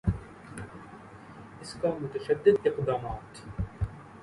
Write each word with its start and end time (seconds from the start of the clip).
اس 1.61 1.73
کا 1.81 1.89
متشدد 2.01 2.67
اقدامات 2.67 3.41